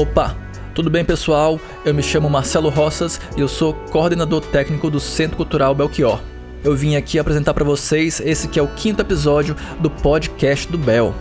[0.00, 0.34] Opa,
[0.74, 1.60] tudo bem pessoal?
[1.84, 6.22] Eu me chamo Marcelo Roças e eu sou coordenador técnico do Centro Cultural Belchior.
[6.64, 10.78] Eu vim aqui apresentar para vocês esse que é o quinto episódio do podcast do
[10.78, 11.14] Bel.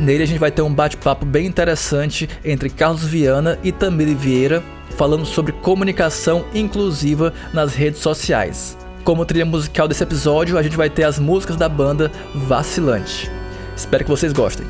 [0.00, 4.60] Nele a gente vai ter um bate-papo bem interessante entre Carlos Viana e Tamiri Vieira,
[4.96, 8.76] falando sobre comunicação inclusiva nas redes sociais.
[9.04, 13.30] Como trilha musical desse episódio, a gente vai ter as músicas da banda Vacilante.
[13.76, 14.66] Espero que vocês gostem.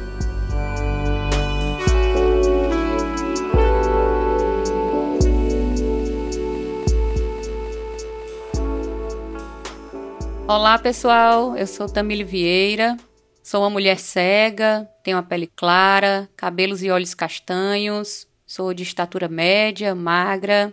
[10.48, 11.56] Olá, pessoal.
[11.56, 12.96] Eu sou Tamile Vieira.
[13.42, 18.28] Sou uma mulher cega, tenho a pele clara, cabelos e olhos castanhos.
[18.46, 20.73] Sou de estatura média, magra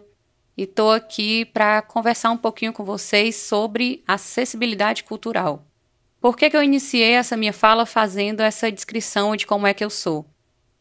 [0.56, 5.66] e estou aqui para conversar um pouquinho com vocês sobre acessibilidade cultural.
[6.22, 9.84] Por que, que eu iniciei essa minha fala fazendo essa descrição de como é que
[9.84, 10.24] eu sou?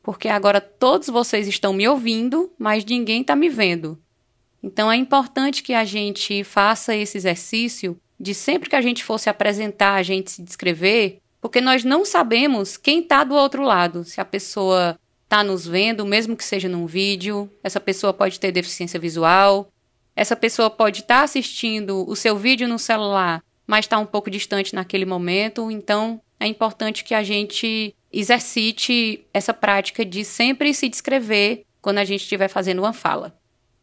[0.02, 3.98] Porque agora todos vocês estão me ouvindo, mas ninguém está me vendo.
[4.62, 9.28] Então é importante que a gente faça esse exercício de sempre que a gente fosse
[9.28, 14.04] apresentar, a gente se descrever, porque nós não sabemos quem está do outro lado.
[14.04, 18.52] Se a pessoa está nos vendo, mesmo que seja num vídeo, essa pessoa pode ter
[18.52, 19.72] deficiência visual,
[20.14, 24.30] essa pessoa pode estar tá assistindo o seu vídeo no celular, mas está um pouco
[24.30, 25.68] distante naquele momento.
[25.68, 32.04] Então, é importante que a gente exercite essa prática de sempre se descrever quando a
[32.04, 33.36] gente estiver fazendo uma fala.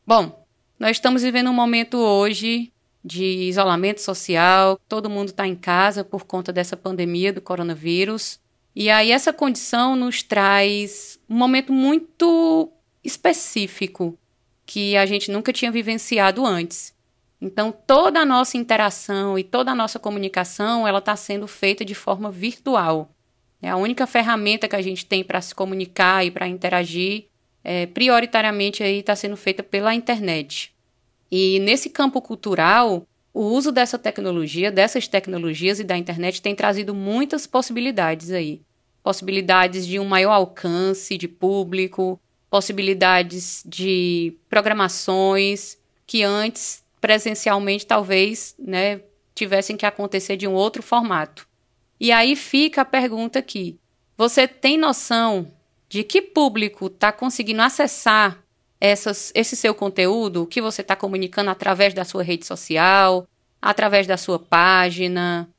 [0.07, 0.45] Bom,
[0.79, 2.71] nós estamos vivendo um momento hoje
[3.03, 8.39] de isolamento social, todo mundo está em casa por conta dessa pandemia do coronavírus.
[8.75, 12.71] E aí essa condição nos traz um momento muito
[13.03, 14.17] específico
[14.65, 16.93] que a gente nunca tinha vivenciado antes.
[17.41, 21.95] Então toda a nossa interação e toda a nossa comunicação ela está sendo feita de
[21.95, 23.09] forma virtual.
[23.61, 27.25] É a única ferramenta que a gente tem para se comunicar e para interagir,
[27.63, 30.73] é, prioritariamente aí está sendo feita pela internet.
[31.31, 36.93] E nesse campo cultural, o uso dessa tecnologia, dessas tecnologias e da internet tem trazido
[36.95, 38.61] muitas possibilidades aí.
[39.03, 42.19] Possibilidades de um maior alcance de público,
[42.49, 49.01] possibilidades de programações que antes presencialmente talvez, né,
[49.33, 51.47] tivessem que acontecer de um outro formato.
[51.99, 53.79] E aí fica a pergunta aqui:
[54.17, 55.51] você tem noção
[55.87, 58.43] de que público está conseguindo acessar
[58.79, 63.27] essas, esse seu conteúdo que você está comunicando através da sua rede social,
[63.61, 65.49] através da sua página.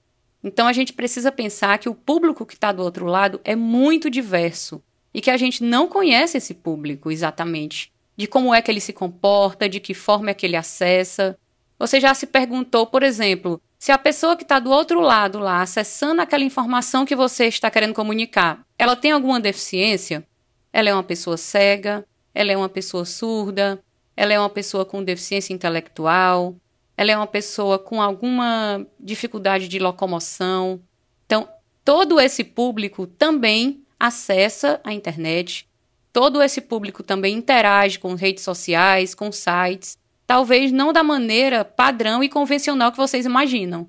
[0.42, 4.08] Então a gente precisa pensar que o público que está do outro lado é muito
[4.08, 4.82] diverso
[5.12, 8.92] e que a gente não conhece esse público exatamente, de como é que ele se
[8.92, 11.36] comporta, de que forma é que ele acessa.
[11.78, 15.62] Você já se perguntou, por exemplo, se a pessoa que está do outro lado lá,
[15.62, 20.24] acessando aquela informação que você está querendo comunicar, ela tem alguma deficiência?
[20.72, 22.06] Ela é uma pessoa cega?
[22.34, 23.82] Ela é uma pessoa surda,
[24.16, 26.56] ela é uma pessoa com deficiência intelectual,
[26.96, 30.80] ela é uma pessoa com alguma dificuldade de locomoção.
[31.24, 31.48] Então,
[31.84, 35.66] todo esse público também acessa a internet,
[36.12, 42.22] todo esse público também interage com redes sociais, com sites, talvez não da maneira padrão
[42.22, 43.88] e convencional que vocês imaginam.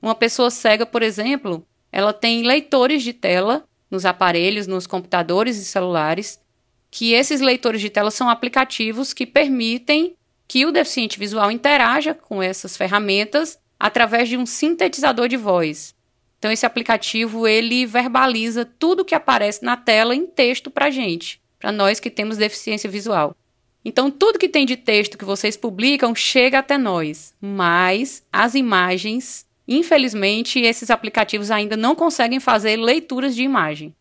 [0.00, 5.64] Uma pessoa cega, por exemplo, ela tem leitores de tela nos aparelhos, nos computadores e
[5.64, 6.40] celulares,
[6.92, 10.14] que esses leitores de tela são aplicativos que permitem
[10.46, 15.94] que o deficiente visual interaja com essas ferramentas através de um sintetizador de voz.
[16.38, 21.72] Então esse aplicativo ele verbaliza tudo que aparece na tela em texto para gente, para
[21.72, 23.34] nós que temos deficiência visual.
[23.82, 29.46] Então tudo que tem de texto que vocês publicam chega até nós, mas as imagens,
[29.66, 33.94] infelizmente, esses aplicativos ainda não conseguem fazer leituras de imagem.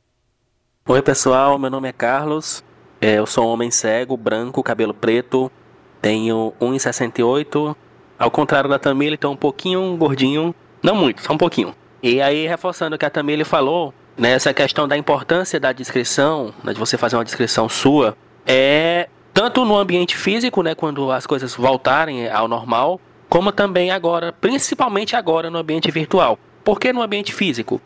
[0.85, 2.61] Oi pessoal, meu nome é Carlos,
[3.01, 5.51] é, eu sou um homem cego, branco, cabelo preto,
[5.99, 7.75] tenho 1,68.
[8.19, 10.53] Ao contrário da Tamile, tô um pouquinho gordinho,
[10.83, 11.73] não muito, só um pouquinho.
[12.03, 16.53] E aí, reforçando o que a Tamile falou, nessa né, questão da importância da descrição,
[16.63, 18.15] né, de você fazer uma descrição sua,
[18.45, 24.31] é tanto no ambiente físico, né, quando as coisas voltarem ao normal, como também agora,
[24.31, 26.37] principalmente agora no ambiente virtual.
[26.63, 27.81] Por que no ambiente físico?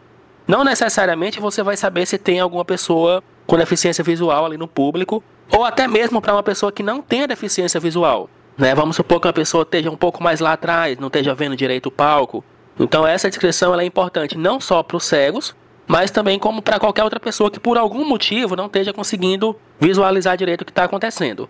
[0.46, 5.24] Não necessariamente você vai saber se tem alguma pessoa com deficiência visual ali no público,
[5.52, 8.30] ou até mesmo para uma pessoa que não tenha deficiência visual.
[8.58, 8.74] Né?
[8.74, 11.88] Vamos supor que uma pessoa esteja um pouco mais lá atrás, não esteja vendo direito
[11.88, 12.44] o palco.
[12.80, 15.56] Então essa descrição é importante não só para os cegos,
[15.88, 20.36] mas também como para qualquer outra pessoa que por algum motivo não esteja conseguindo visualizar
[20.36, 21.50] direito o que está acontecendo.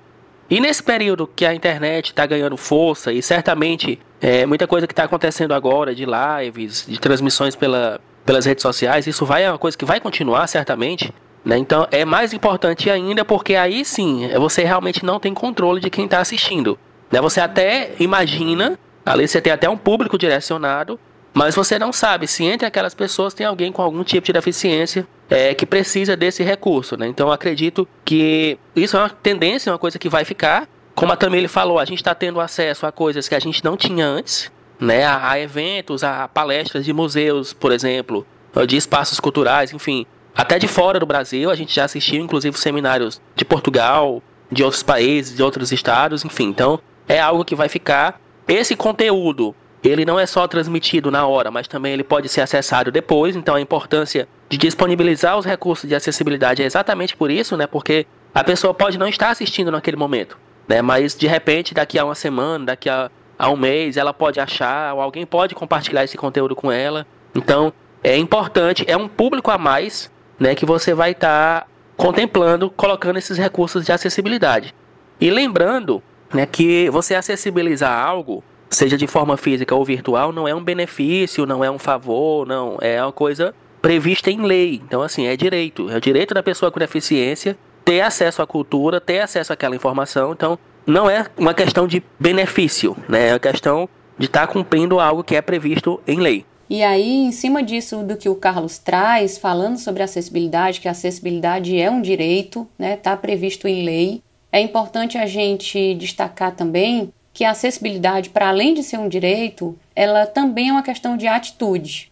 [0.49, 4.93] E nesse período que a internet está ganhando força e certamente é, muita coisa que
[4.93, 9.57] está acontecendo agora de lives, de transmissões pela, pelas redes sociais, isso vai é uma
[9.57, 11.11] coisa que vai continuar certamente.
[11.45, 11.59] Né?
[11.59, 16.05] Então é mais importante ainda porque aí sim você realmente não tem controle de quem
[16.05, 16.77] está assistindo.
[17.11, 17.21] Né?
[17.21, 20.99] Você até imagina, ali você tem até um público direcionado,
[21.31, 25.07] mas você não sabe se entre aquelas pessoas tem alguém com algum tipo de deficiência
[25.29, 26.97] é, que precisa desse recurso.
[26.97, 27.05] Né?
[27.07, 30.67] Então acredito que isso é uma tendência, uma coisa que vai ficar.
[30.95, 33.77] Como a Tamile falou, a gente está tendo acesso a coisas que a gente não
[33.77, 35.05] tinha antes, né?
[35.05, 38.25] a, a eventos, a palestras de museus, por exemplo,
[38.65, 41.49] de espaços culturais, enfim até de fora do Brasil.
[41.49, 44.21] A gente já assistiu, inclusive, seminários de Portugal,
[44.51, 46.45] de outros países, de outros estados, enfim.
[46.45, 48.19] Então, é algo que vai ficar.
[48.47, 52.91] Esse conteúdo, ele não é só transmitido na hora, mas também ele pode ser acessado
[52.91, 53.35] depois.
[53.35, 57.65] Então, a importância de disponibilizar os recursos de acessibilidade é exatamente por isso, né?
[57.65, 60.37] Porque a pessoa pode não estar assistindo naquele momento,
[60.67, 60.81] né?
[60.81, 63.09] Mas de repente, daqui a uma semana, daqui a,
[63.39, 67.07] a um mês, ela pode achar, ou alguém pode compartilhar esse conteúdo com ela.
[67.33, 67.73] Então,
[68.03, 71.67] é importante, é um público a mais né, que você vai estar tá
[71.97, 74.73] contemplando, colocando esses recursos de acessibilidade.
[75.19, 76.03] E lembrando
[76.33, 81.45] né, que você acessibilizar algo, seja de forma física ou virtual, não é um benefício,
[81.45, 84.81] não é um favor, não, é uma coisa prevista em lei.
[84.83, 85.89] Então, assim, é direito.
[85.89, 90.31] É o direito da pessoa com deficiência ter acesso à cultura, ter acesso àquela informação.
[90.31, 93.29] Então, não é uma questão de benefício, né?
[93.29, 93.87] É uma questão
[94.17, 96.45] de estar tá cumprindo algo que é previsto em lei.
[96.69, 100.91] E aí, em cima disso do que o Carlos traz, falando sobre acessibilidade, que a
[100.91, 107.13] acessibilidade é um direito, né, está previsto em lei, é importante a gente destacar também
[107.33, 111.27] que a acessibilidade, para além de ser um direito, ela também é uma questão de
[111.27, 112.11] atitude.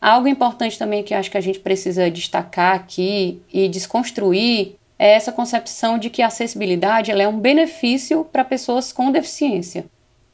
[0.00, 5.32] Algo importante também que acho que a gente precisa destacar aqui e desconstruir é essa
[5.32, 9.84] concepção de que a acessibilidade ela é um benefício para pessoas com deficiência.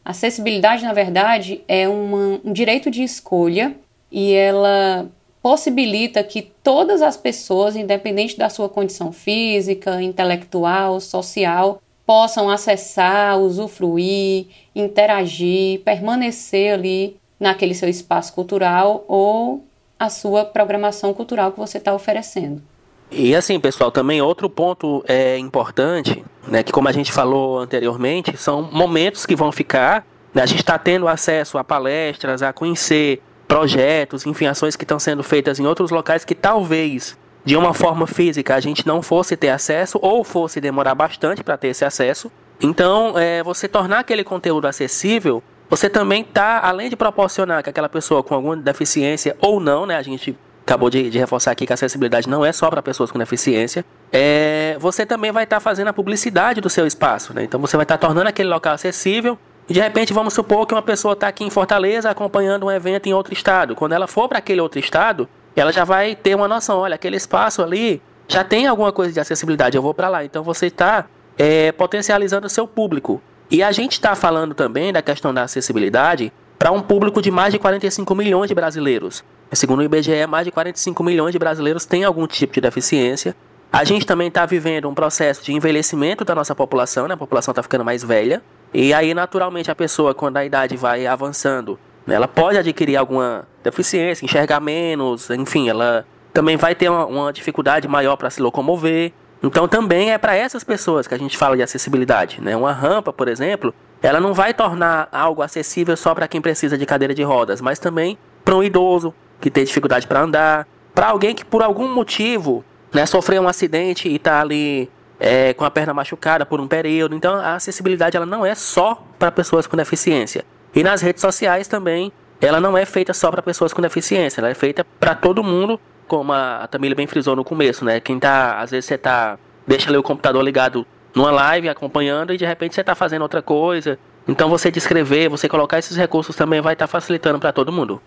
[0.07, 3.75] Acessibilidade, na verdade, é uma, um direito de escolha
[4.09, 5.11] e ela
[5.43, 14.47] possibilita que todas as pessoas, independente da sua condição física, intelectual, social, possam acessar, usufruir,
[14.77, 19.65] interagir, permanecer ali naquele seu espaço cultural ou
[19.99, 22.63] a sua programação cultural que você está oferecendo.
[23.11, 28.37] E assim, pessoal, também outro ponto é importante, né, que como a gente falou anteriormente,
[28.37, 30.05] são momentos que vão ficar,
[30.35, 34.99] né, a gente está tendo acesso a palestras, a conhecer projetos, enfim, ações que estão
[34.99, 39.37] sendo feitas em outros locais que talvez de uma forma física a gente não fosse
[39.37, 42.31] ter acesso ou fosse demorar bastante para ter esse acesso.
[42.61, 47.89] Então, é, você tornar aquele conteúdo acessível, você também está, além de proporcionar que aquela
[47.89, 51.73] pessoa com alguma deficiência ou não, né, a gente acabou de, de, reforçar aqui que
[51.73, 55.61] a acessibilidade não é só para pessoas com deficiência, é, você também vai estar tá
[55.61, 57.33] fazendo a publicidade do seu espaço.
[57.33, 57.45] Né?
[57.45, 59.39] Então você vai estar tá tornando aquele local acessível.
[59.69, 63.09] E de repente, vamos supor que uma pessoa está aqui em Fortaleza acompanhando um evento
[63.09, 63.77] em outro estado.
[63.77, 67.17] Quando ela for para aquele outro estado, ela já vai ter uma noção: olha, aquele
[67.17, 70.25] espaço ali já tem alguma coisa de acessibilidade, eu vou para lá.
[70.25, 71.07] Então você está
[71.39, 73.23] é, potencializando o seu público.
[73.49, 77.53] E a gente está falando também da questão da acessibilidade para um público de mais
[77.53, 79.25] de 45 milhões de brasileiros.
[79.53, 83.35] Segundo o IBGE, mais de 45 milhões de brasileiros têm algum tipo de deficiência.
[83.73, 87.15] A gente também está vivendo um processo de envelhecimento da nossa população, né?
[87.15, 88.43] a população está ficando mais velha.
[88.73, 94.25] E aí, naturalmente, a pessoa, quando a idade vai avançando, ela pode adquirir alguma deficiência,
[94.25, 99.13] enxergar menos, enfim, ela também vai ter uma, uma dificuldade maior para se locomover.
[99.43, 102.41] Então, também é para essas pessoas que a gente fala de acessibilidade.
[102.41, 102.57] Né?
[102.57, 106.87] Uma rampa, por exemplo, ela não vai tornar algo acessível só para quem precisa de
[106.87, 111.35] cadeira de rodas, mas também para um idoso que tem dificuldade para andar, para alguém
[111.35, 115.93] que por algum motivo né, sofreu um acidente e está ali é, com a perna
[115.93, 117.15] machucada por um período.
[117.15, 120.45] Então a acessibilidade ela não é só para pessoas com deficiência.
[120.75, 124.51] E nas redes sociais também ela não é feita só para pessoas com deficiência, ela
[124.51, 127.99] é feita para todo mundo, como a Tamília bem frisou no começo, né?
[127.99, 132.37] Quem tá, às vezes você tá, deixa ali o computador ligado numa live acompanhando e
[132.37, 133.99] de repente você está fazendo outra coisa.
[134.29, 138.01] Então você descrever, você colocar esses recursos também vai estar tá facilitando para todo mundo.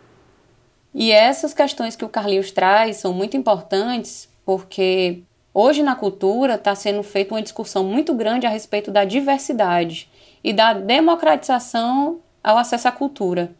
[0.93, 5.21] E essas questões que o Carlinhos traz são muito importantes porque
[5.53, 10.09] hoje na cultura está sendo feita uma discussão muito grande a respeito da diversidade
[10.43, 13.51] e da democratização ao acesso à cultura.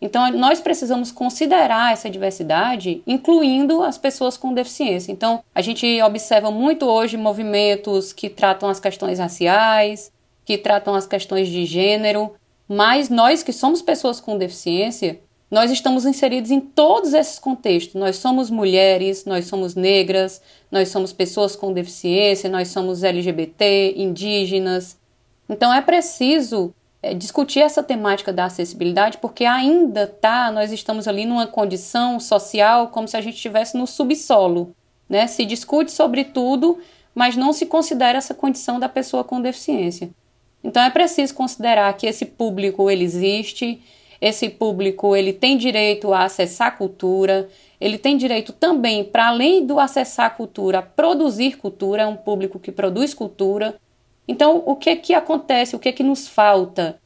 [0.00, 5.10] Então, nós precisamos considerar essa diversidade, incluindo as pessoas com deficiência.
[5.10, 10.12] Então, a gente observa muito hoje movimentos que tratam as questões raciais,
[10.44, 12.34] que tratam as questões de gênero,
[12.68, 15.18] mas nós que somos pessoas com deficiência,
[15.50, 17.94] nós estamos inseridos em todos esses contextos.
[17.94, 24.98] Nós somos mulheres, nós somos negras, nós somos pessoas com deficiência, nós somos LGBT, indígenas.
[25.48, 31.24] Então, é preciso é, discutir essa temática da acessibilidade, porque ainda tá, nós estamos ali
[31.24, 34.74] numa condição social como se a gente estivesse no subsolo.
[35.08, 35.28] Né?
[35.28, 36.78] Se discute sobre tudo,
[37.14, 40.10] mas não se considera essa condição da pessoa com deficiência.
[40.64, 43.80] Então é preciso considerar que esse público ele existe,
[44.20, 47.48] esse público ele tem direito a acessar cultura,
[47.80, 52.72] ele tem direito também, para além do acessar cultura, produzir cultura, é um público que
[52.72, 53.74] produz cultura.
[54.26, 55.76] Então, o que que acontece?
[55.76, 56.98] O que que nos falta?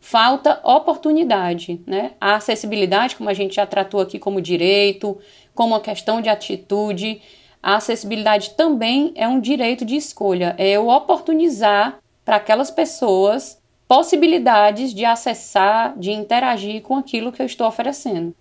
[0.00, 2.12] Falta oportunidade, né?
[2.20, 5.18] A acessibilidade, como a gente já tratou aqui como direito,
[5.54, 7.20] como uma questão de atitude,
[7.62, 14.92] a acessibilidade também é um direito de escolha, é eu oportunizar para aquelas pessoas possibilidades
[14.92, 18.34] de acessar, de interagir com aquilo que eu estou oferecendo.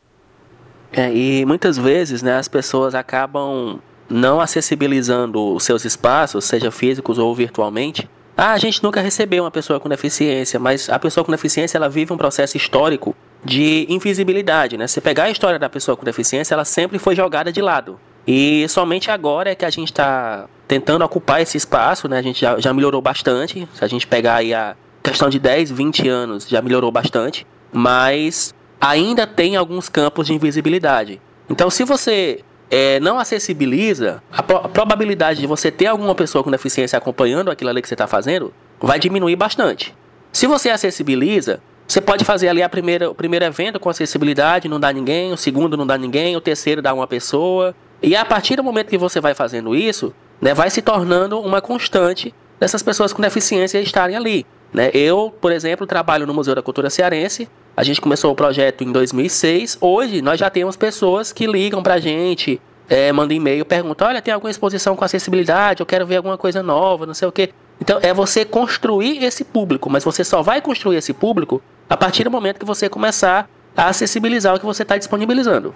[0.92, 7.18] É, e muitas vezes né, as pessoas acabam não acessibilizando os seus espaços, seja físicos
[7.18, 8.10] ou virtualmente.
[8.38, 11.90] Ah, a gente nunca recebeu uma pessoa com deficiência, mas a pessoa com deficiência ela
[11.90, 14.88] vive um processo histórico de invisibilidade, né?
[14.88, 18.00] Se pegar a história da pessoa com deficiência, ela sempre foi jogada de lado.
[18.28, 22.18] E somente agora é que a gente está tentando ocupar esse espaço, né?
[22.18, 23.68] A gente já, já melhorou bastante.
[23.74, 24.76] Se a gente pegar aí a
[25.10, 27.46] questão de 10, 20 anos, já melhorou bastante.
[27.72, 31.22] Mas ainda tem alguns campos de invisibilidade.
[31.50, 36.44] Então, se você é, não acessibiliza, a, pro a, probabilidade de você ter alguma pessoa
[36.44, 39.96] com deficiência acompanhando aquilo ali que você está fazendo vai diminuir bastante.
[40.32, 44.80] Se você acessibiliza, você pode fazer ali a primeira, o primeiro evento com acessibilidade, não
[44.80, 47.76] dá ninguém, o segundo não dá ninguém, o terceiro dá uma pessoa.
[48.02, 51.62] E a partir do momento que você vai fazendo isso, né, vai se tornando uma
[51.62, 54.46] constante dessas pessoas com deficiência estarem ali.
[54.74, 54.90] Né?
[54.94, 57.50] Eu, por exemplo, trabalho no Museu da Cultura Cearense.
[57.78, 59.78] A gente começou o projeto em 2006.
[59.82, 64.22] Hoje nós já temos pessoas que ligam para a gente, é, mandam e-mail, perguntam: olha,
[64.22, 65.82] tem alguma exposição com acessibilidade?
[65.82, 67.52] Eu quero ver alguma coisa nova, não sei o quê.
[67.80, 72.24] Então é você construir esse público, mas você só vai construir esse público a partir
[72.24, 75.76] do momento que você começar a acessibilizar o que você está disponibilizando.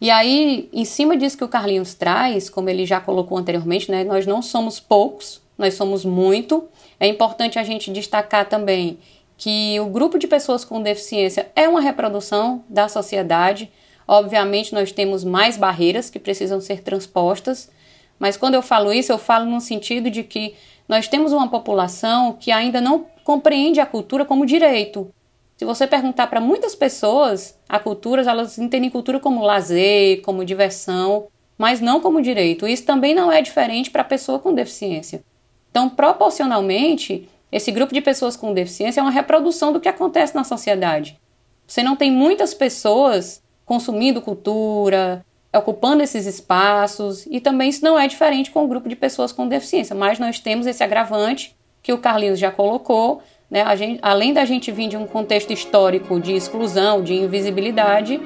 [0.00, 4.04] E aí, em cima disso que o Carlinhos traz, como ele já colocou anteriormente, né,
[4.04, 6.68] nós não somos poucos, nós somos muito.
[7.00, 8.98] É importante a gente destacar também
[9.36, 13.70] que o grupo de pessoas com deficiência é uma reprodução da sociedade.
[14.06, 17.70] Obviamente, nós temos mais barreiras que precisam ser transpostas,
[18.18, 20.54] mas quando eu falo isso, eu falo no sentido de que
[20.88, 25.12] nós temos uma população que ainda não compreende a cultura como direito.
[25.56, 31.28] Se você perguntar para muitas pessoas, a cultura, elas entendem cultura como lazer, como diversão,
[31.56, 32.66] mas não como direito.
[32.66, 35.22] Isso também não é diferente para a pessoa com deficiência.
[35.70, 40.44] Então, proporcionalmente, esse grupo de pessoas com deficiência é uma reprodução do que acontece na
[40.44, 41.18] sociedade.
[41.66, 48.06] Você não tem muitas pessoas consumindo cultura, ocupando esses espaços, e também isso não é
[48.06, 51.98] diferente com o grupo de pessoas com deficiência, mas nós temos esse agravante que o
[51.98, 53.64] Carlinhos já colocou, né?
[53.76, 58.20] Gente, além da gente vir de um contexto histórico de exclusão, de invisibilidade,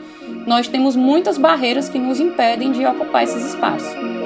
[0.47, 4.22] nós temos muitas barreiras que nos impedem de ocupar esses espaços.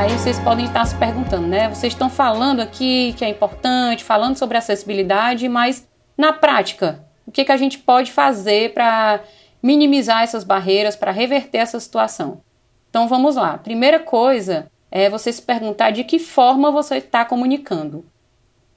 [0.00, 1.68] Aí vocês podem estar se perguntando, né?
[1.68, 7.44] Vocês estão falando aqui que é importante, falando sobre acessibilidade, mas na prática, o que,
[7.44, 9.20] que a gente pode fazer para
[9.62, 12.40] minimizar essas barreiras, para reverter essa situação?
[12.88, 13.58] Então vamos lá.
[13.58, 18.02] Primeira coisa é você se perguntar de que forma você está comunicando.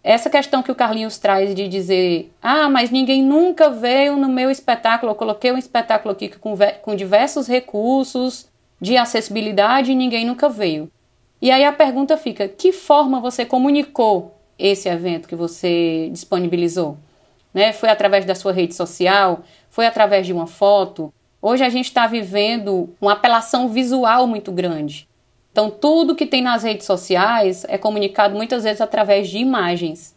[0.03, 4.51] Essa questão que o Carlinhos traz de dizer, ah, mas ninguém nunca veio no meu
[4.51, 8.49] espetáculo, eu coloquei um espetáculo aqui com, com diversos recursos
[8.81, 10.91] de acessibilidade e ninguém nunca veio.
[11.43, 16.97] E aí a pergunta fica: que forma você comunicou esse evento que você disponibilizou?
[17.53, 17.73] Né?
[17.73, 19.41] Foi através da sua rede social?
[19.69, 21.13] Foi através de uma foto?
[21.41, 25.05] Hoje a gente está vivendo uma apelação visual muito grande.
[25.51, 30.15] Então, tudo que tem nas redes sociais é comunicado muitas vezes através de imagens.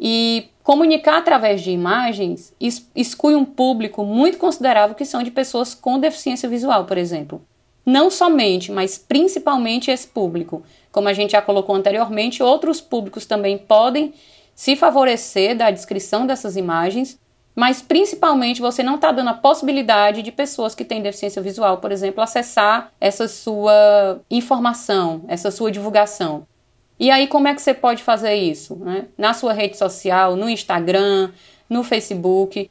[0.00, 2.54] E comunicar através de imagens
[2.96, 7.42] exclui um público muito considerável que são de pessoas com deficiência visual, por exemplo.
[7.84, 10.62] Não somente, mas principalmente esse público.
[10.90, 14.14] Como a gente já colocou anteriormente, outros públicos também podem
[14.54, 17.18] se favorecer da descrição dessas imagens,
[17.54, 21.92] mas principalmente você não está dando a possibilidade de pessoas que têm deficiência visual, por
[21.92, 26.46] exemplo, acessar essa sua informação, essa sua divulgação.
[26.98, 28.76] E aí, como é que você pode fazer isso?
[28.76, 29.06] Né?
[29.18, 31.30] Na sua rede social, no Instagram,
[31.68, 32.70] no Facebook.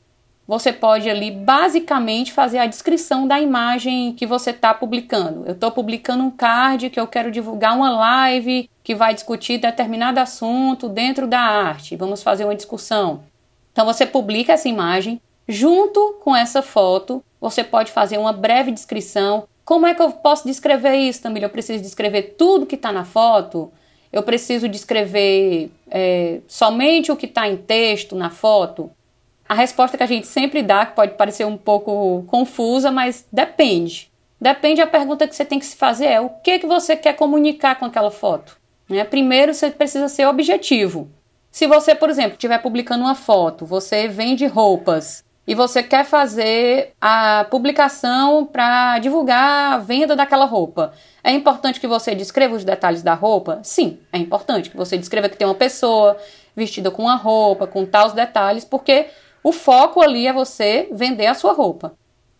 [0.52, 5.46] Você pode ali basicamente fazer a descrição da imagem que você está publicando.
[5.46, 10.20] Eu estou publicando um card que eu quero divulgar uma live que vai discutir determinado
[10.20, 11.96] assunto dentro da arte.
[11.96, 13.24] Vamos fazer uma discussão.
[13.72, 15.22] Então você publica essa imagem.
[15.48, 20.46] Junto com essa foto, você pode fazer uma breve descrição Como é que eu posso
[20.46, 21.46] descrever isso, Tamília?
[21.46, 23.72] Eu preciso descrever tudo que está na foto?
[24.12, 28.92] Eu preciso descrever é, somente o que está em texto na foto?
[29.52, 34.10] A resposta que a gente sempre dá, que pode parecer um pouco confusa, mas depende.
[34.40, 37.18] Depende a pergunta que você tem que se fazer é o que, que você quer
[37.18, 38.58] comunicar com aquela foto.
[38.88, 39.04] Né?
[39.04, 41.12] Primeiro, você precisa ser objetivo.
[41.52, 46.94] Se você, por exemplo, estiver publicando uma foto, você vende roupas e você quer fazer
[47.02, 50.94] a publicação para divulgar a venda daquela roupa.
[51.22, 53.60] É importante que você descreva os detalhes da roupa?
[53.64, 56.16] Sim, é importante que você descreva que tem uma pessoa
[56.56, 59.08] vestida com uma roupa, com tais detalhes, porque
[59.44, 61.94] o foco ali é você vender a sua roupa.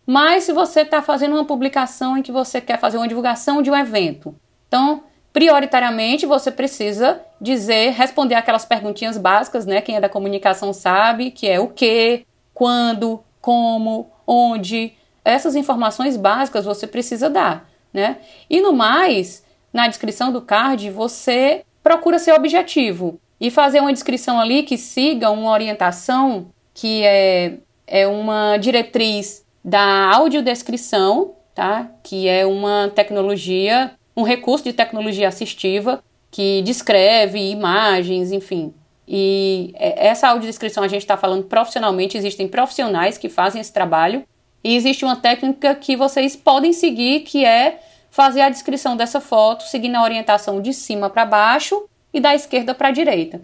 [0.06, 3.70] Mas se você está fazendo uma publicação em que você quer fazer uma divulgação de
[3.70, 4.34] um evento,
[4.68, 9.80] então prioritariamente você precisa dizer, responder aquelas perguntinhas básicas, né?
[9.80, 14.92] Quem é da comunicação sabe, que é o que, quando, como, onde.
[15.24, 18.18] Essas informações básicas você precisa dar, né?
[18.50, 24.38] E no mais, na descrição do card, você procura ser objetivo e fazer uma descrição
[24.38, 31.90] ali que siga uma orientação que é, é uma diretriz da audiodescrição, tá?
[32.02, 38.72] Que é uma tecnologia, um recurso de tecnologia assistiva que descreve imagens, enfim.
[39.06, 44.24] E essa audiodescrição a gente está falando profissionalmente, existem profissionais que fazem esse trabalho,
[44.64, 49.64] e existe uma técnica que vocês podem seguir, que é fazer a descrição dessa foto
[49.64, 53.40] seguindo a orientação de cima para baixo e da esquerda para a direita.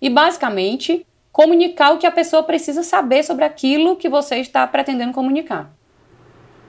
[0.00, 5.12] E basicamente comunicar o que a pessoa precisa saber sobre aquilo que você está pretendendo
[5.12, 5.72] comunicar.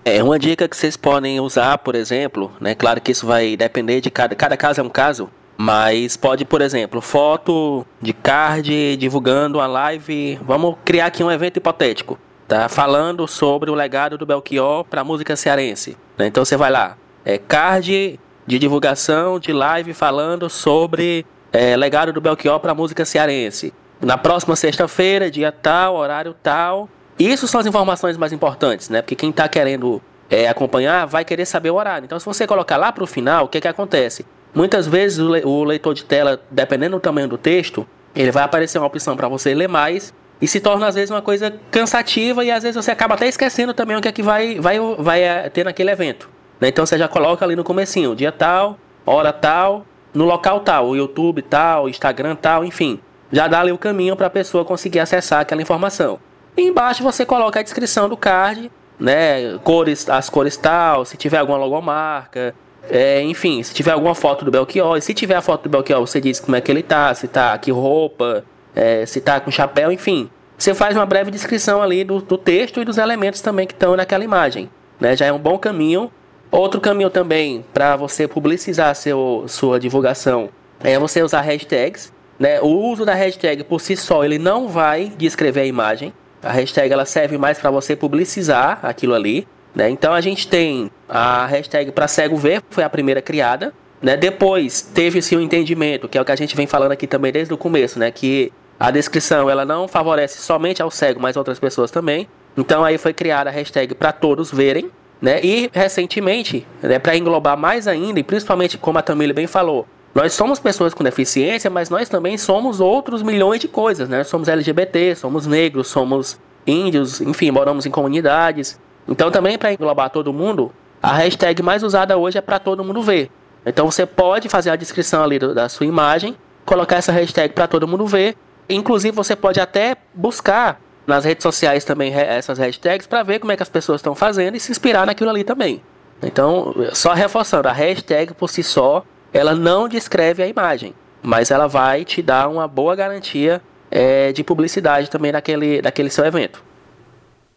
[0.06, 2.74] É uma dica que vocês podem usar, por exemplo, né?
[2.74, 6.62] Claro que isso vai depender de cada, cada caso é um caso, mas pode, por
[6.62, 10.40] exemplo, foto de card divulgando uma live.
[10.42, 12.68] Vamos criar aqui um evento hipotético, tá?
[12.68, 15.98] Falando sobre o legado do Belchior para a música cearense.
[16.18, 16.28] Né?
[16.28, 22.20] Então você vai lá, é card de divulgação de live falando sobre é, legado do
[22.20, 23.74] Belchior para a música cearense.
[24.04, 26.90] Na próxima sexta-feira, dia tal, horário tal.
[27.18, 29.02] Isso são as informações mais importantes, né?
[29.02, 32.06] Porque quem está querendo é, acompanhar vai querer saber o horário.
[32.06, 34.26] Então, se você colocar lá para o final, o que, que acontece?
[34.54, 38.88] Muitas vezes o leitor de tela, dependendo do tamanho do texto, ele vai aparecer uma
[38.88, 42.62] opção para você ler mais e se torna às vezes uma coisa cansativa e às
[42.62, 45.64] vezes você acaba até esquecendo também o que é que vai, vai, vai é, ter
[45.64, 46.30] naquele evento.
[46.60, 46.68] Né?
[46.68, 50.96] Então você já coloca ali no comecinho, dia tal, hora tal, no local tal, o
[50.96, 53.00] YouTube tal, Instagram tal, enfim.
[53.34, 56.20] Já dá ali o caminho para a pessoa conseguir acessar aquela informação.
[56.56, 61.40] E embaixo você coloca a descrição do card, né, cores, as cores tal, se tiver
[61.40, 62.54] alguma logomarca,
[62.88, 66.00] é, enfim, se tiver alguma foto do Belchior, e se tiver a foto do Belchior,
[66.00, 69.50] você diz como é que ele tá, se tá que roupa, é, se tá com
[69.50, 70.30] chapéu, enfim.
[70.56, 73.96] Você faz uma breve descrição ali do, do texto e dos elementos também que estão
[73.96, 74.70] naquela imagem.
[75.00, 75.16] Né?
[75.16, 76.12] Já é um bom caminho.
[76.52, 80.50] Outro caminho também para você publicizar seu, sua divulgação
[80.82, 82.14] é você usar hashtags.
[82.44, 82.60] Né?
[82.60, 86.14] O uso da hashtag por si só ele não vai descrever a imagem.
[86.42, 89.48] A hashtag ela serve mais para você publicizar aquilo ali.
[89.74, 89.90] Né?
[89.90, 93.74] Então a gente tem a hashtag para cego ver, foi a primeira criada.
[94.02, 94.18] Né?
[94.18, 97.54] Depois teve-se um entendimento, que é o que a gente vem falando aqui também desde
[97.54, 98.12] o começo, né?
[98.12, 102.28] que a descrição ela não favorece somente ao cego, mas outras pessoas também.
[102.58, 104.92] Então aí foi criada a hashtag para todos verem.
[105.22, 105.40] Né?
[105.42, 110.34] E recentemente, né, para englobar mais ainda, e principalmente como a Tamile bem falou, nós
[110.34, 114.24] somos pessoas com deficiência, mas nós também somos outros milhões de coisas, né?
[114.24, 118.80] Somos LGBT, somos negros, somos índios, enfim, moramos em comunidades.
[119.08, 120.72] Então também para englobar todo mundo,
[121.02, 123.32] a hashtag mais usada hoje é para todo mundo ver.
[123.66, 127.88] Então você pode fazer a descrição ali da sua imagem, colocar essa hashtag para todo
[127.88, 128.36] mundo ver.
[128.70, 133.58] Inclusive você pode até buscar nas redes sociais também essas hashtags para ver como é
[133.58, 135.82] que as pessoas estão fazendo e se inspirar naquilo ali também.
[136.22, 141.68] Então, só reforçando, a hashtag por si só, ela não descreve a imagem, mas ela
[141.68, 146.64] vai te dar uma boa garantia é, de publicidade também naquele, naquele seu evento.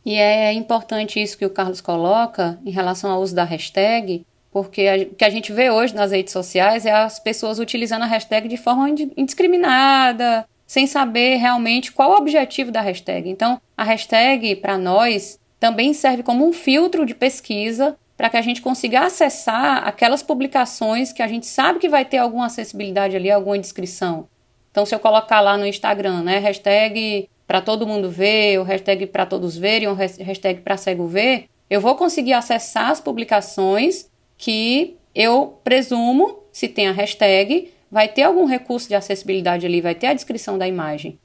[0.04, 5.08] E é importante isso que o Carlos coloca em relação ao uso da hashtag, porque
[5.12, 8.48] o que a gente vê hoje nas redes sociais é as pessoas utilizando a hashtag
[8.48, 13.28] de forma indiscriminada, sem saber realmente qual o objetivo da hashtag.
[13.28, 18.42] Então, a hashtag, para nós, também serve como um filtro de pesquisa para que a
[18.42, 23.30] gente consiga acessar aquelas publicações que a gente sabe que vai ter alguma acessibilidade ali,
[23.30, 24.28] alguma descrição.
[24.70, 29.06] Então, se eu colocar lá no Instagram, né, hashtag para todo mundo ver, o hashtag
[29.06, 34.96] para todos verem, o hashtag para cego ver, eu vou conseguir acessar as publicações que
[35.14, 40.08] eu presumo, se tem a hashtag, vai ter algum recurso de acessibilidade ali, vai ter
[40.08, 41.18] a descrição da imagem.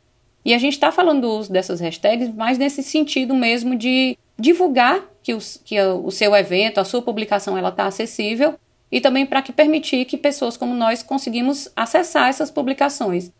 [0.43, 5.10] E a gente está falando do uso dessas hashtags, mas nesse sentido mesmo de divulgar
[5.23, 8.55] que, que o seu evento, a sua publicação, ela está acessível
[8.91, 13.31] e também para que permitir que pessoas como nós conseguimos acessar essas publicações.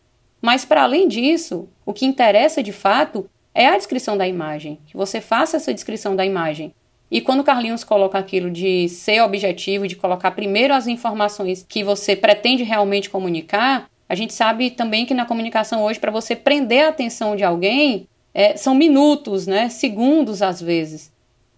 [0.41, 4.95] Mas para além disso, o que interessa de fato é a descrição da imagem, que
[4.95, 6.73] você faça essa descrição da imagem.
[7.11, 11.83] E quando o Carlinhos coloca aquilo de ser objetivo, de colocar primeiro as informações que
[11.83, 16.85] você pretende realmente comunicar, a gente sabe também que na comunicação hoje, para você prender
[16.85, 19.67] a atenção de alguém, é, são minutos, né?
[19.67, 21.11] segundos às vezes.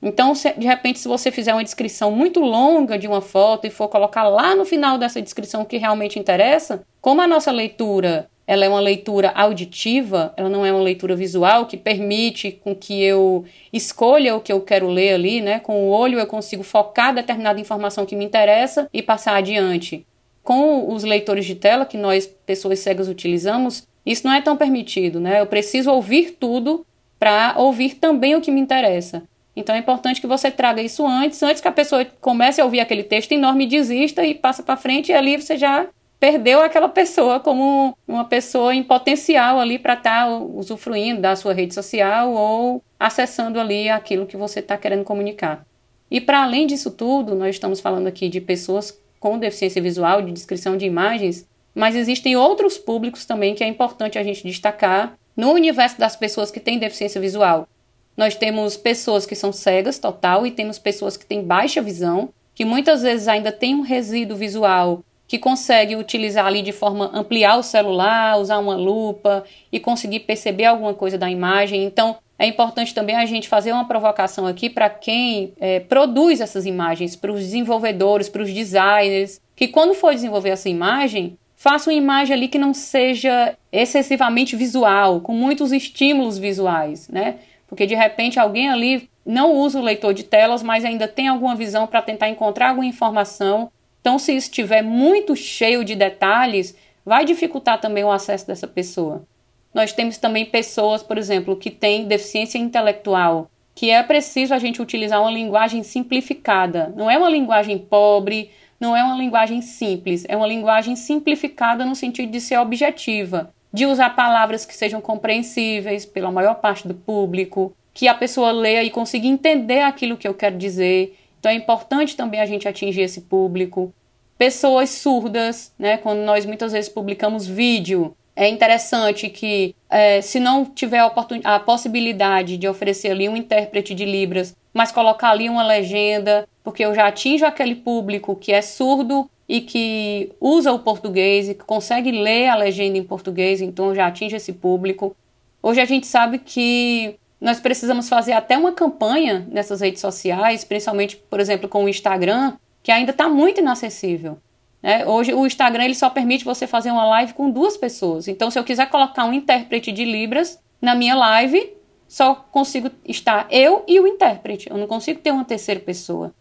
[0.03, 3.69] Então, se, de repente, se você fizer uma descrição muito longa de uma foto e
[3.69, 8.29] for colocar lá no final dessa descrição o que realmente interessa, como a nossa leitura
[8.45, 13.01] ela é uma leitura auditiva, ela não é uma leitura visual que permite com que
[13.01, 15.61] eu escolha o que eu quero ler ali, né?
[15.61, 20.05] Com o olho eu consigo focar determinada informação que me interessa e passar adiante.
[20.43, 25.21] Com os leitores de tela que nós pessoas cegas utilizamos, isso não é tão permitido,
[25.21, 25.39] né?
[25.39, 26.85] Eu preciso ouvir tudo
[27.17, 29.23] para ouvir também o que me interessa.
[29.55, 32.79] Então é importante que você traga isso antes, antes que a pessoa comece a ouvir
[32.79, 35.87] aquele texto enorme, desista e passa para frente e ali você já
[36.19, 41.53] perdeu aquela pessoa como uma pessoa em potencial ali para estar tá usufruindo da sua
[41.53, 45.65] rede social ou acessando ali aquilo que você está querendo comunicar.
[46.09, 50.31] E para além disso tudo, nós estamos falando aqui de pessoas com deficiência visual, de
[50.31, 55.51] descrição de imagens, mas existem outros públicos também que é importante a gente destacar no
[55.51, 57.67] universo das pessoas que têm deficiência visual.
[58.15, 62.63] Nós temos pessoas que são cegas total e temos pessoas que têm baixa visão, que
[62.63, 67.63] muitas vezes ainda têm um resíduo visual que consegue utilizar ali de forma ampliar o
[67.63, 71.83] celular, usar uma lupa e conseguir perceber alguma coisa da imagem.
[71.83, 76.65] Então, é importante também a gente fazer uma provocação aqui para quem é, produz essas
[76.65, 81.97] imagens, para os desenvolvedores, para os designers, que quando for desenvolver essa imagem, faça uma
[81.97, 87.37] imagem ali que não seja excessivamente visual, com muitos estímulos visuais, né?
[87.67, 91.55] Porque de repente alguém ali não usa o leitor de telas, mas ainda tem alguma
[91.55, 93.71] visão para tentar encontrar alguma informação.
[94.01, 99.25] Então, se estiver muito cheio de detalhes, vai dificultar também o acesso dessa pessoa.
[99.73, 104.81] Nós temos também pessoas, por exemplo, que têm deficiência intelectual, que é preciso a gente
[104.81, 106.93] utilizar uma linguagem simplificada.
[106.95, 111.95] Não é uma linguagem pobre, não é uma linguagem simples, é uma linguagem simplificada no
[111.95, 117.75] sentido de ser objetiva, de usar palavras que sejam compreensíveis pela maior parte do público,
[117.93, 121.17] que a pessoa leia e consiga entender aquilo que eu quero dizer.
[121.39, 123.93] Então é importante também a gente atingir esse público.
[124.37, 125.97] Pessoas surdas, né?
[125.97, 131.11] Quando nós muitas vezes publicamos vídeo, é interessante que, é, se não tiver a,
[131.43, 136.83] a possibilidade de oferecer ali um intérprete de Libras, mas colocar ali uma legenda, porque
[136.83, 141.63] eu já atinjo aquele público que é surdo e que usa o português e que
[141.63, 145.15] consegue ler a legenda em português, então já atinjo esse público.
[145.61, 151.17] Hoje a gente sabe que nós precisamos fazer até uma campanha nessas redes sociais, principalmente,
[151.29, 154.39] por exemplo, com o Instagram, que ainda está muito inacessível.
[154.81, 155.05] Né?
[155.05, 158.27] Hoje o Instagram ele só permite você fazer uma live com duas pessoas.
[158.27, 161.73] Então, se eu quiser colocar um intérprete de Libras na minha live,
[162.07, 164.67] só consigo estar eu e o intérprete.
[164.67, 166.33] Eu não consigo ter uma terceira pessoa.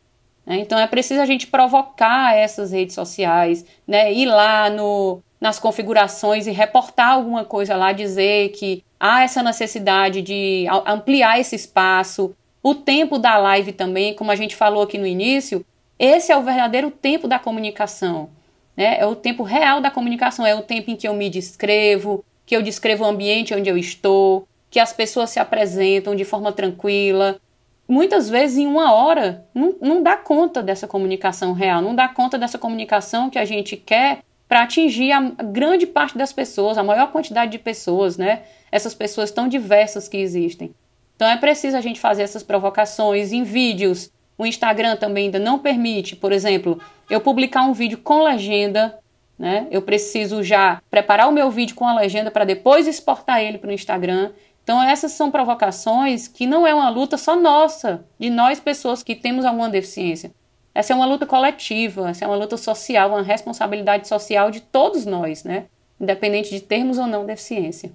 [0.46, 0.58] Né?
[0.60, 4.12] Então é preciso a gente provocar essas redes sociais, né?
[4.12, 10.22] ir lá no, nas configurações e reportar alguma coisa lá, dizer que há essa necessidade
[10.22, 12.34] de ampliar esse espaço.
[12.62, 15.64] O tempo da live também, como a gente falou aqui no início,
[15.98, 18.30] esse é o verdadeiro tempo da comunicação.
[18.76, 18.98] Né?
[19.00, 22.56] É o tempo real da comunicação, é o tempo em que eu me descrevo, que
[22.56, 27.38] eu descrevo o ambiente onde eu estou, que as pessoas se apresentam de forma tranquila,
[27.88, 32.38] muitas vezes em uma hora não, não dá conta dessa comunicação real, não dá conta
[32.38, 37.10] dessa comunicação que a gente quer para atingir a grande parte das pessoas, a maior
[37.10, 38.42] quantidade de pessoas, né?
[38.70, 40.74] Essas pessoas tão diversas que existem.
[41.16, 44.10] Então é preciso a gente fazer essas provocações em vídeos.
[44.36, 48.98] O Instagram também ainda não permite, por exemplo, eu publicar um vídeo com legenda,
[49.38, 49.66] né?
[49.70, 53.70] Eu preciso já preparar o meu vídeo com a legenda para depois exportar ele para
[53.70, 54.32] o Instagram.
[54.62, 59.14] Então, essas são provocações que não é uma luta só nossa, de nós pessoas que
[59.14, 60.32] temos alguma deficiência.
[60.74, 65.04] Essa é uma luta coletiva, essa é uma luta social, uma responsabilidade social de todos
[65.04, 65.64] nós, né?
[66.00, 67.92] Independente de termos ou não deficiência.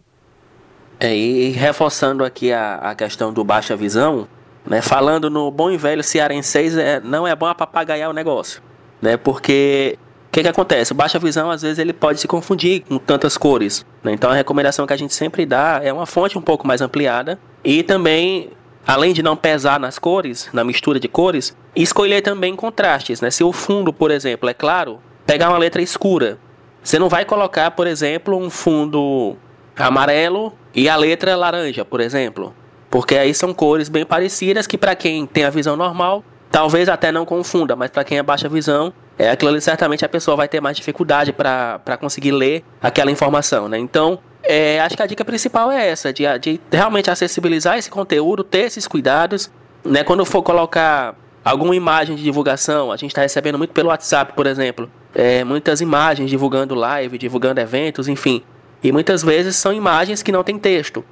[1.00, 4.28] É, e reforçando aqui a, a questão do baixa visão,
[4.66, 8.62] né, falando no bom e velho cearense, é, não é bom papagaiar o negócio,
[9.02, 9.16] né?
[9.16, 9.98] Porque
[10.38, 10.92] que, que acontece?
[10.92, 13.84] O baixa visão, às vezes, ele pode se confundir com tantas cores.
[14.04, 14.14] Né?
[14.14, 17.40] Então, a recomendação que a gente sempre dá é uma fonte um pouco mais ampliada
[17.64, 18.52] e também,
[18.86, 23.20] além de não pesar nas cores, na mistura de cores, escolher também contrastes.
[23.20, 23.32] Né?
[23.32, 26.38] Se o fundo, por exemplo, é claro, pegar uma letra escura.
[26.84, 29.36] Você não vai colocar, por exemplo, um fundo
[29.76, 32.54] amarelo e a letra laranja, por exemplo.
[32.92, 37.12] porque aí são cores bem parecidas que para quem tem a visão normal, talvez até
[37.12, 40.48] não confunda, mas para quem é baixa visão, é aquilo ali certamente a pessoa vai
[40.48, 43.78] ter mais dificuldade para conseguir ler aquela informação, né?
[43.78, 48.44] Então, é, acho que a dica principal é essa, de, de realmente acessibilizar esse conteúdo,
[48.44, 49.52] ter esses cuidados,
[49.84, 50.04] né?
[50.04, 54.46] Quando for colocar alguma imagem de divulgação, a gente está recebendo muito pelo WhatsApp, por
[54.46, 58.44] exemplo, é, muitas imagens divulgando live, divulgando eventos, enfim.
[58.84, 61.04] E muitas vezes são imagens que não tem texto.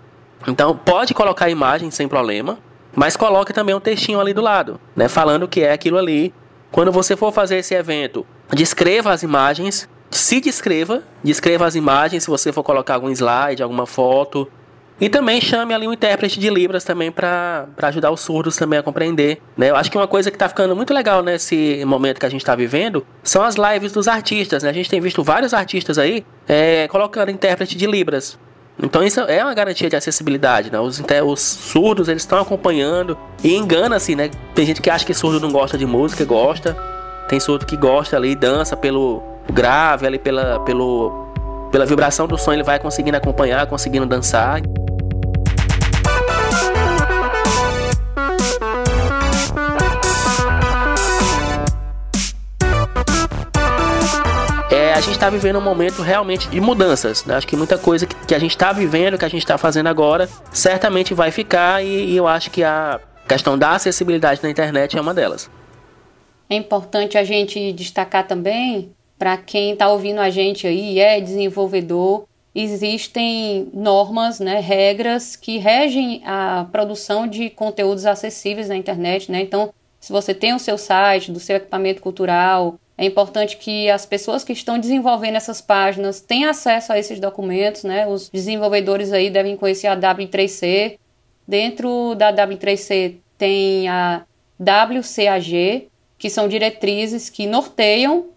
[0.48, 2.60] Então pode colocar imagem sem problema,
[2.96, 6.34] mas coloque também um textinho ali do lado, né, falando que é aquilo ali.
[6.72, 12.30] Quando você for fazer esse evento, descreva as imagens, se descreva, descreva as imagens, se
[12.30, 14.50] você for colocar algum slide, alguma foto,
[15.00, 18.84] e também chame ali um intérprete de Libras também para ajudar os surdos também a
[18.84, 19.42] compreender.
[19.58, 19.70] Né?
[19.70, 22.42] Eu acho que uma coisa que está ficando muito legal nesse momento que a gente
[22.42, 24.64] está vivendo são as lives dos artistas.
[24.64, 24.70] Né?
[24.70, 28.40] A gente tem visto vários artistas aí é, colocando intérprete de Libras.
[28.82, 30.80] Então isso é uma garantia de acessibilidade, né?
[30.80, 34.30] Os, os surdos eles estão acompanhando e engana-se, né?
[34.54, 36.76] Tem gente que acha que surdo não gosta de música, gosta.
[37.30, 41.28] Tem surdo que gosta ali, dança pelo grave, ali pela, pelo,
[41.72, 44.62] pela vibração do som, ele vai conseguindo acompanhar, conseguindo dançar.
[54.96, 57.26] A gente está vivendo um momento realmente de mudanças.
[57.26, 57.36] Né?
[57.36, 59.88] Acho que muita coisa que, que a gente está vivendo, que a gente está fazendo
[59.88, 64.98] agora, certamente vai ficar e, e eu acho que a questão da acessibilidade na internet
[64.98, 65.52] é uma delas.
[66.50, 72.26] É importante a gente destacar também, para quem está ouvindo a gente aí, é desenvolvedor,
[72.54, 79.30] existem normas, né, regras que regem a produção de conteúdos acessíveis na internet.
[79.30, 79.42] Né?
[79.42, 84.06] Então, se você tem o seu site, do seu equipamento cultural, é importante que as
[84.06, 88.08] pessoas que estão desenvolvendo essas páginas tenham acesso a esses documentos, né?
[88.08, 90.98] Os desenvolvedores aí devem conhecer a W3C.
[91.46, 94.26] Dentro da W3C tem a
[94.60, 98.28] WCAG, que são diretrizes que norteiam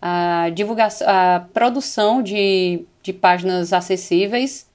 [0.00, 4.70] a divulgação, a produção de, de páginas acessíveis.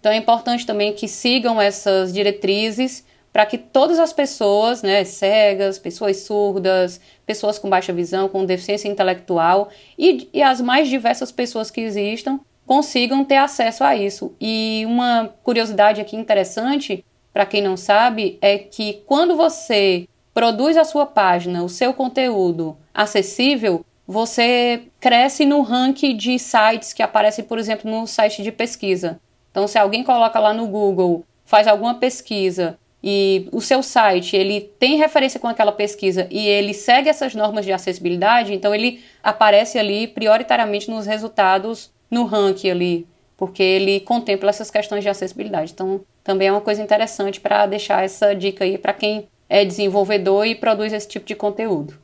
[0.00, 5.78] Então é importante também que sigam essas diretrizes para que todas as pessoas, né, cegas,
[5.78, 11.70] pessoas surdas, pessoas com baixa visão, com deficiência intelectual e, e as mais diversas pessoas
[11.70, 14.34] que existam consigam ter acesso a isso.
[14.40, 20.84] E uma curiosidade aqui interessante, para quem não sabe, é que quando você produz a
[20.84, 27.58] sua página, o seu conteúdo acessível, você cresce no ranking de sites que aparecem, por
[27.58, 29.20] exemplo, no site de pesquisa.
[29.50, 34.60] Então, se alguém coloca lá no Google, faz alguma pesquisa e o seu site ele
[34.78, 39.78] tem referência com aquela pesquisa e ele segue essas normas de acessibilidade, então ele aparece
[39.78, 45.72] ali prioritariamente nos resultados no ranking ali, porque ele contempla essas questões de acessibilidade.
[45.72, 50.46] Então, também é uma coisa interessante para deixar essa dica aí para quem é desenvolvedor
[50.46, 51.94] e produz esse tipo de conteúdo.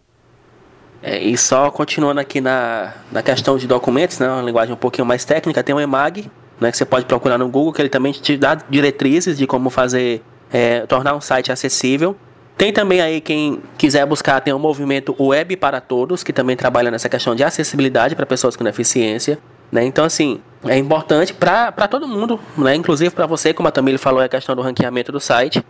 [1.02, 5.06] É, e só continuando aqui na, na questão de documentos, né, uma linguagem um pouquinho
[5.06, 8.12] mais técnica, tem o EMAG, né, que você pode procurar no Google, que ele também
[8.12, 10.22] te dá diretrizes de como fazer
[10.56, 12.16] é, tornar um site acessível.
[12.56, 16.90] Tem também aí quem quiser buscar, tem o movimento Web para Todos, que também trabalha
[16.90, 19.38] nessa questão de acessibilidade para pessoas com deficiência.
[19.70, 19.84] Né?
[19.84, 22.74] Então, assim, é importante para todo mundo, né?
[22.74, 25.62] inclusive para você, como a Tamile falou, é a questão do ranqueamento do site.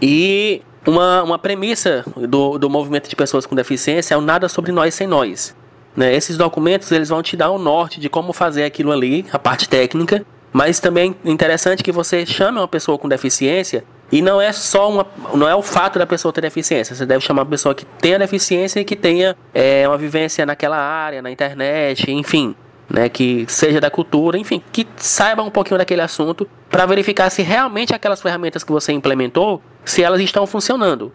[0.00, 4.72] E uma, uma premissa do, do movimento de pessoas com deficiência é o nada sobre
[4.72, 5.54] nós sem nós.
[5.96, 6.12] Né?
[6.12, 9.68] Esses documentos eles vão te dar o norte de como fazer aquilo ali, a parte
[9.68, 14.52] técnica, mas também é interessante que você chame uma pessoa com deficiência e não é
[14.52, 16.94] só uma, não é o fato da pessoa ter deficiência.
[16.94, 20.76] Você deve chamar uma pessoa que tenha deficiência e que tenha é, uma vivência naquela
[20.76, 22.54] área, na internet, enfim,
[22.90, 27.40] né, que seja da cultura, enfim, que saiba um pouquinho daquele assunto para verificar se
[27.40, 31.10] realmente aquelas ferramentas que você implementou, se elas estão funcionando.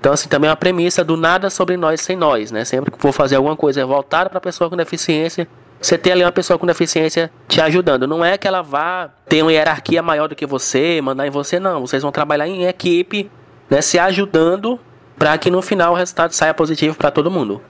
[0.00, 2.64] Então, assim, também é uma premissa do nada sobre nós sem nós, né?
[2.64, 5.46] Sempre que for fazer alguma coisa voltada para a pessoa com deficiência,
[5.80, 8.06] você tem ali uma pessoa com deficiência te ajudando.
[8.06, 11.58] Não é que ela vá ter uma hierarquia maior do que você, mandar em você,
[11.58, 11.80] não.
[11.80, 13.30] Vocês vão trabalhar em equipe,
[13.68, 14.78] né, se ajudando
[15.16, 17.62] para que no final o resultado saia positivo para todo mundo.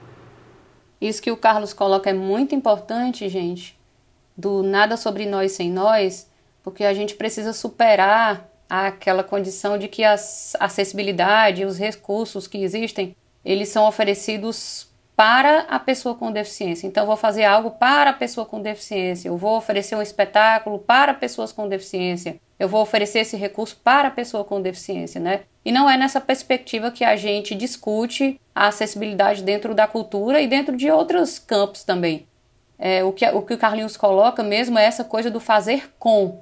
[0.99, 3.79] Isso que o Carlos coloca é muito importante, gente.
[4.35, 6.29] Do nada sobre nós sem nós,
[6.63, 13.15] porque a gente precisa superar aquela condição de que a acessibilidade, os recursos que existem,
[13.43, 16.87] eles são oferecidos para a pessoa com deficiência.
[16.87, 19.29] Então, vou fazer algo para a pessoa com deficiência.
[19.29, 22.37] Eu vou oferecer um espetáculo para pessoas com deficiência.
[22.57, 25.41] Eu vou oferecer esse recurso para a pessoa com deficiência, né?
[25.63, 30.47] E não é nessa perspectiva que a gente discute a acessibilidade dentro da cultura e
[30.47, 32.27] dentro de outros campos também.
[32.79, 36.39] É, o, que, o que o Carlinhos coloca mesmo é essa coisa do fazer com.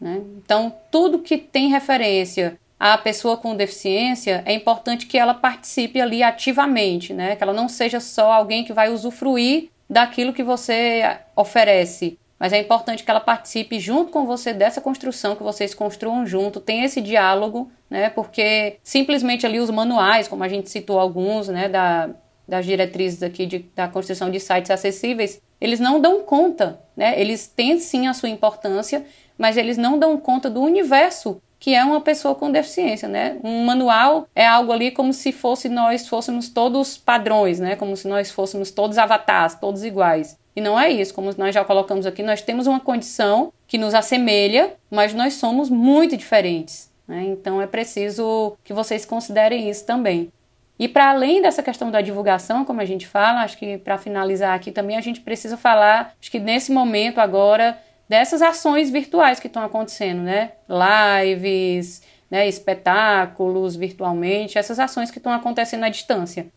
[0.00, 0.22] Né?
[0.38, 6.20] Então, tudo que tem referência a pessoa com deficiência, é importante que ela participe ali
[6.20, 7.36] ativamente, né?
[7.36, 12.58] Que ela não seja só alguém que vai usufruir daquilo que você oferece, mas é
[12.58, 17.00] importante que ela participe junto com você dessa construção, que vocês construam junto, tem esse
[17.00, 18.10] diálogo, né?
[18.10, 22.10] Porque simplesmente ali os manuais, como a gente citou alguns, né, da,
[22.48, 27.14] das diretrizes aqui de, da construção de sites acessíveis, eles não dão conta, né?
[27.16, 29.04] Eles têm sim a sua importância,
[29.38, 33.36] mas eles não dão conta do universo que é uma pessoa com deficiência, né?
[33.44, 37.76] Um manual é algo ali como se fosse nós fôssemos todos padrões, né?
[37.76, 40.36] Como se nós fôssemos todos avatares, todos iguais.
[40.56, 43.94] E não é isso, como nós já colocamos aqui, nós temos uma condição que nos
[43.94, 46.90] assemelha, mas nós somos muito diferentes.
[47.06, 47.26] Né?
[47.26, 50.32] Então é preciso que vocês considerem isso também.
[50.80, 54.56] E para além dessa questão da divulgação, como a gente fala, acho que para finalizar
[54.56, 57.78] aqui também a gente precisa falar, acho que nesse momento agora
[58.12, 60.52] dessas ações virtuais que estão acontecendo, né?
[60.68, 66.48] Lives, né, espetáculos virtualmente, essas ações que estão acontecendo à distância.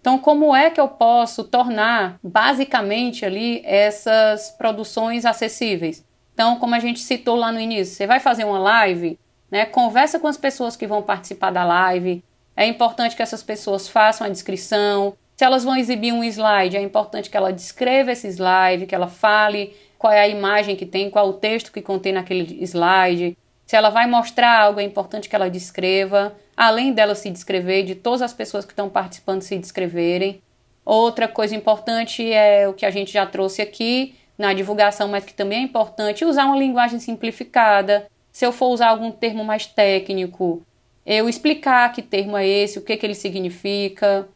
[0.00, 6.06] Então, como é que eu posso tornar basicamente ali essas produções acessíveis?
[6.32, 9.18] Então, como a gente citou lá no início, você vai fazer uma live,
[9.50, 9.66] né?
[9.66, 12.22] Conversa com as pessoas que vão participar da live.
[12.56, 15.14] É importante que essas pessoas façam a descrição.
[15.36, 19.08] Se elas vão exibir um slide, é importante que ela descreva esse slide, que ela
[19.08, 23.36] fale qual é a imagem que tem, qual o texto que contém naquele slide.
[23.66, 27.94] Se ela vai mostrar algo, é importante que ela descreva, além dela se descrever, de
[27.94, 30.40] todas as pessoas que estão participando se descreverem.
[30.86, 35.34] Outra coisa importante é o que a gente já trouxe aqui na divulgação, mas que
[35.34, 38.06] também é importante, usar uma linguagem simplificada.
[38.32, 40.62] Se eu for usar algum termo mais técnico,
[41.04, 44.26] eu explicar que termo é esse, o que, que ele significa.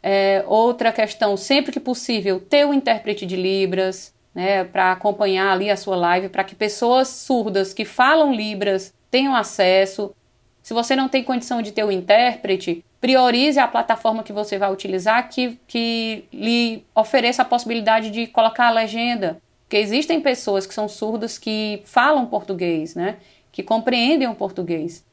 [0.00, 5.52] É, outra questão, sempre que possível, ter o um intérprete de Libras né, para acompanhar
[5.52, 10.14] ali a sua live, para que pessoas surdas que falam Libras tenham acesso.
[10.62, 14.72] Se você não tem condição de ter o intérprete, priorize a plataforma que você vai
[14.72, 19.40] utilizar que, que lhe ofereça a possibilidade de colocar a legenda.
[19.62, 23.16] Porque existem pessoas que são surdas que falam português, né?
[23.50, 25.04] Que compreendem o português.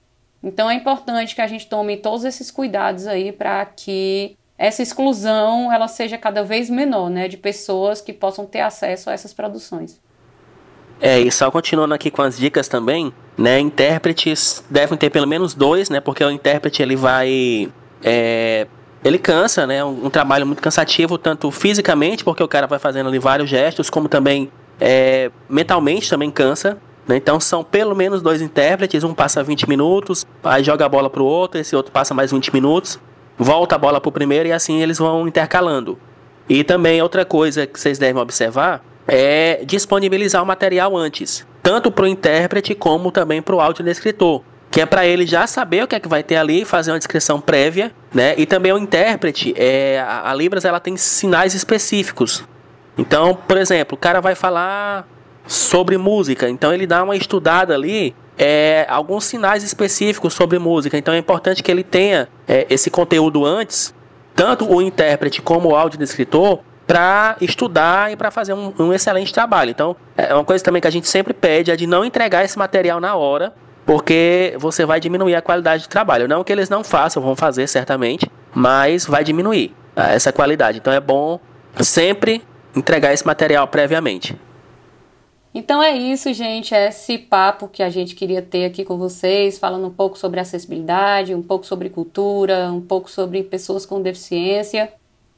[0.44, 5.72] Então é importante que a gente tome todos esses cuidados aí para que essa exclusão
[5.72, 10.00] ela seja cada vez menor, né, de pessoas que possam ter acesso a essas produções.
[11.00, 15.54] É, e só continuando aqui com as dicas também, né, intérpretes devem ter pelo menos
[15.54, 17.72] dois, né, porque o intérprete ele vai,
[18.04, 18.66] é,
[19.04, 23.10] ele cansa, né, um, um, trabalho muito cansativo, tanto fisicamente, porque o cara vai fazendo
[23.10, 28.42] ali vários gestos, como também é, mentalmente também cansa, né, então são pelo menos dois
[28.42, 32.32] intérpretes, um passa 20 minutos, aí joga a bola pro outro, esse outro passa mais
[32.32, 33.00] 20 minutos,
[33.38, 35.98] volta a bola para o primeiro e assim eles vão intercalando.
[36.50, 42.06] E também outra coisa que vocês devem observar é disponibilizar o material antes, tanto para
[42.06, 45.96] o intérprete como também para o audiodescritor, que é para ele já saber o que
[45.96, 48.34] é que vai ter ali, fazer uma descrição prévia, né?
[48.38, 52.44] E também o intérprete, é, a Libras ela tem sinais específicos.
[52.98, 55.08] Então, por exemplo, o cara vai falar
[55.46, 60.98] sobre música, então ele dá uma estudada ali é, alguns sinais específicos sobre música.
[60.98, 63.94] Então é importante que ele tenha é, esse conteúdo antes,
[64.36, 69.72] tanto o intérprete como o audiodescritor, para estudar e para fazer um, um, excelente trabalho.
[69.72, 72.58] Então é uma coisa também que a gente sempre pede é de não entregar esse
[72.58, 73.54] material na hora,
[73.86, 76.28] porque você vai diminuir a qualidade de trabalho.
[76.28, 80.78] Não que eles não façam, vão fazer certamente, mas vai diminuir tá, essa qualidade.
[80.78, 81.40] Então é bom
[81.82, 82.42] sempre
[82.74, 84.38] entregar esse material previamente.
[85.58, 86.76] Então é isso, gente.
[86.76, 90.40] É esse papo que a gente queria ter aqui com vocês, falando um pouco sobre
[90.40, 94.94] acessibilidade, um pouco sobre cultura, um pouco sobre pessoas com deficiência.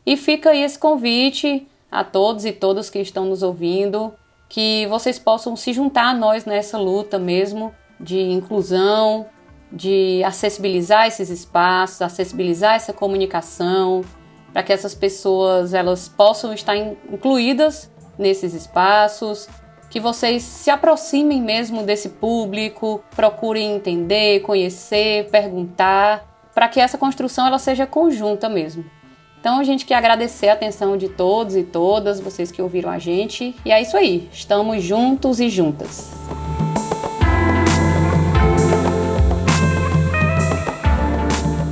[0.06, 4.14] E fica aí esse convite a todos e todas que estão nos ouvindo,
[4.50, 9.26] que vocês possam se juntar a nós nessa luta mesmo de inclusão,
[9.72, 14.04] de acessibilizar esses espaços, acessibilizar essa comunicação,
[14.52, 19.48] para que essas pessoas elas possam estar incluídas nesses espaços,
[19.90, 27.48] que vocês se aproximem mesmo desse público, procurem entender, conhecer, perguntar, para que essa construção
[27.48, 28.86] ela seja conjunta mesmo.
[29.40, 33.00] Então a gente quer agradecer a atenção de todos e todas, vocês que ouviram a
[33.00, 36.12] gente, e é isso aí, estamos juntos e juntas.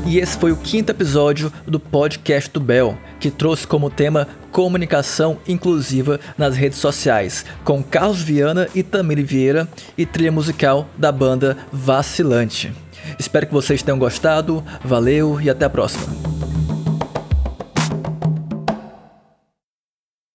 [0.05, 4.25] E esse foi o quinto episódio do podcast do Bel, que trouxe como tema
[4.57, 11.11] comunicação inclusiva nas redes sociais, com Carlos Viana e Tamiri Vieira e trilha musical da
[11.11, 12.73] banda Vacilante.
[13.19, 16.56] Espero que vocês tenham gostado, valeu e até a próxima.